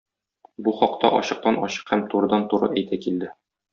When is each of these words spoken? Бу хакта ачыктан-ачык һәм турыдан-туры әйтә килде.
Бу 0.67 0.71
хакта 0.77 1.11
ачыктан-ачык 1.19 1.93
һәм 1.95 2.03
турыдан-туры 2.15 2.71
әйтә 2.81 3.01
килде. 3.05 3.31